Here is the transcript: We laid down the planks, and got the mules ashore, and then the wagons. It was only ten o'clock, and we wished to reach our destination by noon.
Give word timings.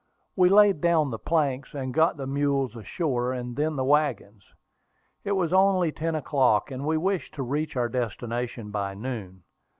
We 0.35 0.49
laid 0.49 0.81
down 0.81 1.11
the 1.11 1.19
planks, 1.19 1.75
and 1.75 1.93
got 1.93 2.17
the 2.17 2.25
mules 2.25 2.75
ashore, 2.75 3.33
and 3.33 3.55
then 3.55 3.75
the 3.75 3.83
wagons. 3.83 4.43
It 5.23 5.33
was 5.33 5.53
only 5.53 5.91
ten 5.91 6.15
o'clock, 6.15 6.71
and 6.71 6.87
we 6.87 6.97
wished 6.97 7.35
to 7.35 7.43
reach 7.43 7.75
our 7.75 7.87
destination 7.87 8.71
by 8.71 8.95
noon. 8.95 9.43